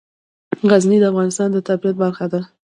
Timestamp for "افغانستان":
1.11-1.47